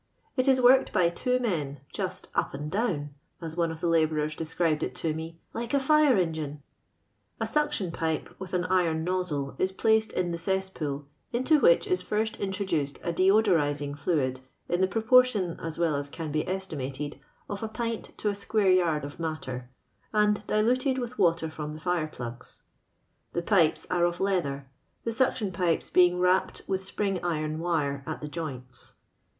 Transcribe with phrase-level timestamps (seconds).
[0.35, 4.81] It is worked by two men, ''just up and dowot^ai one of the labourers described
[4.81, 6.63] it to me, lilDBi fire engine."
[7.39, 11.93] A suction pipe, with an iroa nozzle, is placed in the cesspool, into whisk ii
[11.93, 16.47] fli st introduced a deodorising fluid* in the pro* portion, as well as can be
[16.49, 19.69] estimated, of a piat to a square yard of matter,
[20.11, 22.63] and diluted sxA water from the fire plugs.
[23.33, 24.65] Tho pipes are of leather,
[25.03, 28.95] the snction pipei being wrapped with spring iron wire at the joints.